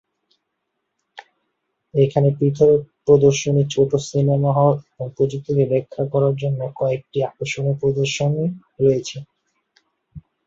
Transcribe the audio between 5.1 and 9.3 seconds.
প্রযুক্তিকে ব্যাখ্যা করার জন্য কয়েকটি আকর্ষণীয় প্রদর্শনী রয়েছে।